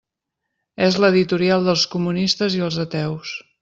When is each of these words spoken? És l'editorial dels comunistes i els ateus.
És 0.85 0.97
l'editorial 1.03 1.69
dels 1.71 1.87
comunistes 1.95 2.61
i 2.61 2.67
els 2.71 2.83
ateus. 2.89 3.41